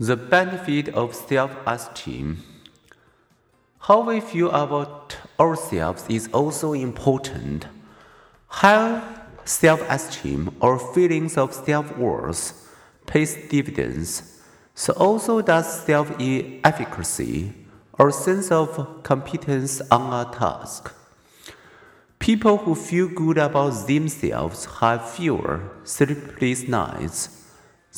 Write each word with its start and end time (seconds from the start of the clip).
The 0.00 0.16
benefit 0.16 0.88
of 0.88 1.14
self 1.14 1.52
esteem. 1.64 2.42
How 3.78 4.00
we 4.00 4.18
feel 4.18 4.50
about 4.50 5.16
ourselves 5.38 6.04
is 6.08 6.28
also 6.32 6.72
important. 6.72 7.68
High 8.48 9.00
self 9.44 9.80
esteem 9.88 10.56
or 10.60 10.80
feelings 10.80 11.38
of 11.38 11.54
self 11.54 11.96
worth 11.96 12.74
pays 13.06 13.36
dividends. 13.48 14.42
So 14.74 14.94
also 14.94 15.40
does 15.42 15.84
self 15.84 16.10
efficacy 16.18 17.54
or 17.96 18.10
sense 18.10 18.50
of 18.50 19.04
competence 19.04 19.80
on 19.92 20.12
a 20.12 20.28
task. 20.32 20.92
People 22.18 22.56
who 22.56 22.74
feel 22.74 23.06
good 23.06 23.38
about 23.38 23.86
themselves 23.86 24.64
have 24.80 25.08
fewer 25.08 25.70
sleepless 25.84 26.66
nights. 26.66 27.43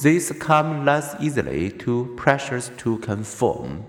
They 0.02 0.18
succumb 0.18 0.84
less 0.84 1.16
easily 1.20 1.70
to 1.70 2.12
pressures 2.16 2.70
to 2.78 2.98
conform. 2.98 3.86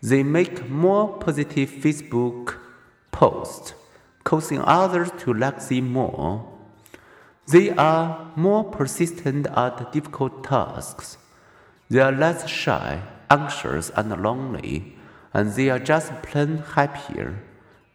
They 0.00 0.22
make 0.22 0.70
more 0.70 1.18
positive 1.18 1.68
Facebook 1.68 2.56
posts, 3.10 3.74
causing 4.22 4.60
others 4.60 5.10
to 5.18 5.34
like 5.34 5.66
them 5.66 5.92
more. 5.92 6.46
They 7.48 7.70
are 7.70 8.30
more 8.36 8.64
persistent 8.64 9.48
at 9.48 9.92
difficult 9.92 10.44
tasks. 10.44 11.18
They 11.88 12.00
are 12.00 12.12
less 12.12 12.48
shy, 12.48 13.02
anxious, 13.28 13.90
and 13.96 14.22
lonely, 14.22 14.96
and 15.32 15.52
they 15.52 15.70
are 15.70 15.80
just 15.80 16.22
plain 16.22 16.58
happier. 16.58 17.42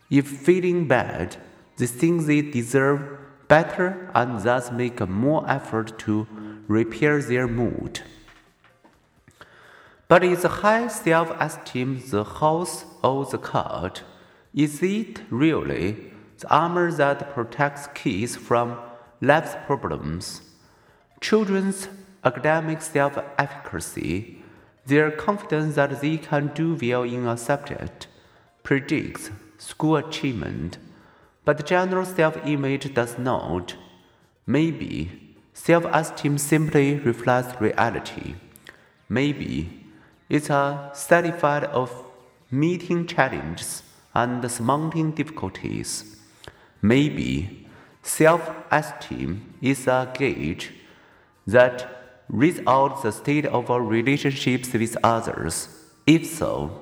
If 0.09 0.27
feeling 0.27 0.87
bad, 0.87 1.37
they 1.77 1.87
think 1.87 2.25
they 2.25 2.41
deserve 2.41 3.17
better 3.47 4.09
and 4.13 4.41
thus 4.43 4.71
make 4.71 4.99
more 5.07 5.49
effort 5.49 5.97
to 5.99 6.27
repair 6.71 7.21
their 7.21 7.47
mood. 7.47 8.01
But 10.07 10.23
is 10.23 10.43
high 10.43 10.87
self 10.87 11.29
esteem 11.39 12.01
the 12.09 12.23
house 12.23 12.85
or 13.03 13.25
the 13.25 13.37
cart? 13.37 14.03
Is 14.53 14.81
it 14.83 15.21
really 15.29 16.11
the 16.39 16.49
armor 16.49 16.91
that 16.91 17.33
protects 17.33 17.87
kids 17.93 18.35
from 18.35 18.77
life's 19.21 19.55
problems? 19.65 20.41
Children's 21.21 21.87
academic 22.23 22.81
self 22.81 23.17
efficacy, 23.37 24.43
their 24.85 25.11
confidence 25.11 25.75
that 25.75 26.01
they 26.01 26.17
can 26.17 26.51
do 26.53 26.77
well 26.81 27.03
in 27.03 27.27
a 27.27 27.37
subject, 27.37 28.07
predicts 28.63 29.29
school 29.57 29.95
achievement, 29.97 30.77
but 31.45 31.65
general 31.65 32.05
self 32.05 32.35
image 32.45 32.93
does 32.93 33.17
not. 33.17 33.75
Maybe 34.45 35.30
Self 35.53 35.85
esteem 35.85 36.37
simply 36.37 36.95
reflects 36.95 37.59
reality. 37.61 38.35
Maybe 39.09 39.85
it's 40.29 40.49
a 40.49 40.91
certificate 40.93 41.69
of 41.71 41.91
meeting 42.49 43.05
challenges 43.05 43.83
and 44.13 44.49
surmounting 44.49 45.11
difficulties. 45.11 46.17
Maybe 46.81 47.67
self 48.01 48.49
esteem 48.71 49.53
is 49.61 49.87
a 49.87 50.11
gauge 50.13 50.71
that 51.47 52.23
reads 52.29 52.61
out 52.65 53.03
the 53.03 53.11
state 53.11 53.45
of 53.45 53.69
our 53.69 53.81
relationships 53.81 54.71
with 54.73 54.97
others. 55.03 55.67
If 56.07 56.25
so, 56.25 56.81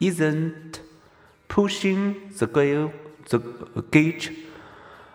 isn't 0.00 0.80
pushing 1.48 2.30
the, 2.38 2.92
gauge 3.90 4.32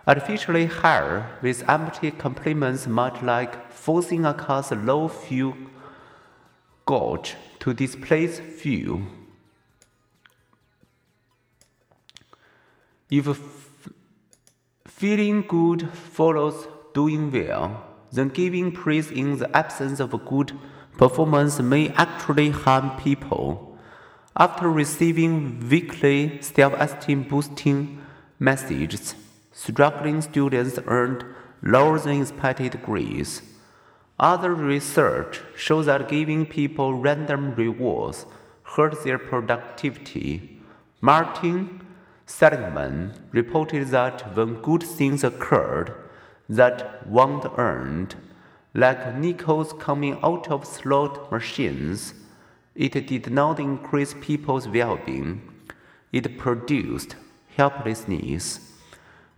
artificially 0.06 0.66
higher 0.66 1.26
with 1.42 1.68
empty 1.68 2.10
compliments 2.10 2.86
much 2.86 3.22
like 3.22 3.72
forcing 3.72 4.24
a 4.24 4.32
car's 4.32 4.70
low 4.70 5.08
fuel 5.08 5.54
gauge 6.86 7.34
to 7.58 7.74
displace 7.74 8.38
fuel. 8.38 9.02
If 13.10 13.26
feeling 14.86 15.42
good 15.42 15.90
follows 15.92 16.68
doing 16.94 17.30
well, 17.32 17.84
then 18.12 18.28
giving 18.28 18.72
praise 18.72 19.10
in 19.10 19.38
the 19.38 19.56
absence 19.56 20.00
of 20.00 20.10
good 20.26 20.52
performance 20.96 21.60
may 21.60 21.88
actually 21.90 22.50
harm 22.50 22.96
people. 22.96 23.76
After 24.36 24.70
receiving 24.70 25.68
weekly 25.68 26.40
self 26.42 26.74
esteem 26.74 27.24
boosting 27.24 28.02
messages, 28.38 29.14
struggling 29.56 30.20
students 30.20 30.78
earned 30.86 31.24
lower 31.62 31.98
than 31.98 32.20
expected 32.20 32.82
grades. 32.82 33.40
Other 34.20 34.54
research 34.54 35.40
shows 35.56 35.86
that 35.86 36.10
giving 36.10 36.44
people 36.44 36.92
random 36.92 37.54
rewards 37.54 38.26
hurt 38.74 39.02
their 39.02 39.18
productivity. 39.18 40.60
Martin 41.00 41.80
Seligman 42.26 43.14
reported 43.32 43.88
that 43.88 44.36
when 44.36 44.60
good 44.60 44.82
things 44.82 45.24
occurred 45.24 45.94
that 46.50 47.08
weren't 47.08 47.46
earned, 47.56 48.14
like 48.74 49.16
nickels 49.16 49.72
coming 49.72 50.18
out 50.22 50.50
of 50.50 50.66
slot 50.66 51.32
machines, 51.32 52.12
it 52.74 53.06
did 53.06 53.30
not 53.30 53.58
increase 53.58 54.14
people's 54.20 54.68
well 54.68 54.98
being. 55.06 55.40
It 56.12 56.36
produced 56.36 57.16
helplessness 57.56 58.75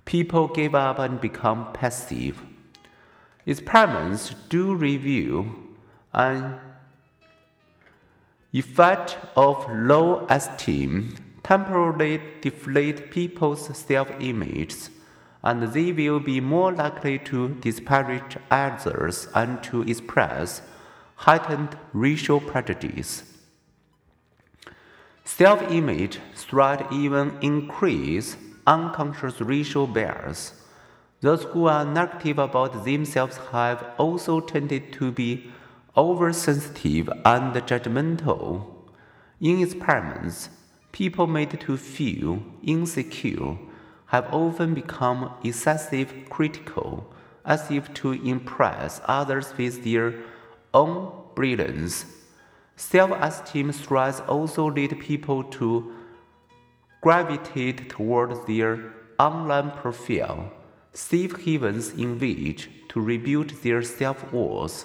people 0.09 0.49
give 0.49 0.75
up 0.75 0.99
and 0.99 1.21
become 1.21 1.71
passive. 1.75 2.41
Experiments 3.45 4.35
do 4.49 4.75
reveal 4.75 5.47
an 6.15 6.59
effect 8.51 9.19
of 9.37 9.67
low 9.71 10.27
esteem 10.31 11.15
temporarily 11.43 12.23
deflate 12.41 13.11
people's 13.11 13.77
self-image, 13.77 14.77
and 15.43 15.75
they 15.75 15.93
will 15.93 16.21
be 16.21 16.41
more 16.41 16.73
likely 16.73 17.19
to 17.19 17.49
disparage 17.61 18.39
others 18.51 19.29
and 19.35 19.63
to 19.63 19.83
express 19.83 20.63
heightened 21.17 21.77
racial 21.93 22.41
prejudice. 22.41 23.25
Self-image 25.27 26.19
threat 26.35 26.91
even 26.91 27.37
increase 27.43 28.39
unconscious 28.69 29.41
racial 29.41 29.87
bias. 29.87 30.53
Those 31.23 31.45
who 31.45 31.67
are 31.67 31.85
negative 31.85 32.39
about 32.39 32.85
themselves 32.85 33.39
have 33.51 33.85
also 33.99 34.41
tended 34.41 34.93
to 34.93 35.11
be 35.11 35.51
oversensitive 35.97 37.09
and 37.25 37.55
judgmental. 37.55 38.67
In 39.41 39.63
experiments, 39.63 40.51
people 40.93 41.27
made 41.27 41.59
to 41.61 41.77
feel 41.77 42.43
insecure 42.63 43.57
have 44.07 44.33
often 44.33 44.75
become 44.75 45.33
excessive 45.43 46.13
critical, 46.31 47.13
as 47.45 47.71
if 47.71 47.93
to 47.95 48.13
impress 48.13 49.01
others 49.05 49.53
with 49.59 49.85
their 49.85 50.15
own 50.73 51.13
brilliance. 51.35 52.05
Self 52.77 53.11
esteem 53.21 53.73
threats 53.73 54.21
also 54.21 54.71
lead 54.71 54.99
people 55.01 55.43
to 55.45 55.93
gravitate 57.01 57.89
towards 57.89 58.45
their 58.47 58.93
online 59.19 59.71
profile, 59.73 60.53
safe 60.93 61.45
havens 61.45 61.91
in 61.91 62.19
which 62.19 62.69
to 62.89 63.01
rebuild 63.01 63.51
their 63.63 63.83
self 63.83 64.33
worth. 64.33 64.85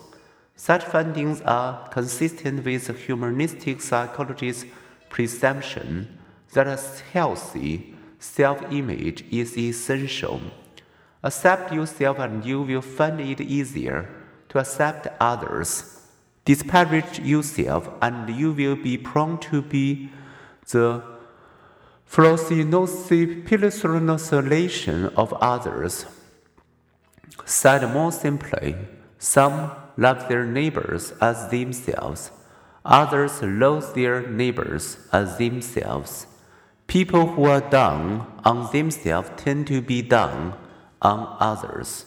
Such 0.55 0.83
findings 0.83 1.41
are 1.41 1.87
consistent 1.89 2.63
with 2.63 3.05
humanistic 3.05 3.81
psychology's 3.81 4.65
presumption 5.09 6.19
that 6.53 6.67
a 6.67 6.79
healthy 7.11 7.95
self 8.19 8.61
image 8.71 9.25
is 9.31 9.57
essential. 9.57 10.39
Accept 11.23 11.73
yourself 11.73 12.19
and 12.19 12.45
you 12.45 12.61
will 12.61 12.81
find 12.81 13.19
it 13.19 13.41
easier 13.41 14.09
to 14.49 14.59
accept 14.59 15.07
others. 15.19 16.01
Disparage 16.45 17.19
yourself 17.19 17.89
and 18.01 18.29
you 18.29 18.51
will 18.51 18.75
be 18.75 18.97
prone 18.97 19.37
to 19.39 19.61
be 19.61 20.11
the 20.69 21.12
philosophical 22.05 22.85
of 25.15 25.33
others. 25.33 26.05
Said 27.45 27.91
more 27.91 28.11
simply, 28.11 28.75
some 29.17 29.71
love 29.97 30.27
their 30.29 30.45
neighbors 30.45 31.13
as 31.21 31.49
themselves, 31.49 32.31
others 32.85 33.41
loathe 33.41 33.95
their 33.95 34.27
neighbors 34.27 34.97
as 35.11 35.37
themselves. 35.37 36.27
People 36.87 37.27
who 37.27 37.45
are 37.45 37.61
down 37.61 38.41
on 38.45 38.71
themselves 38.71 39.31
tend 39.35 39.67
to 39.67 39.81
be 39.81 40.01
down 40.01 40.55
on 41.01 41.35
others. 41.39 42.05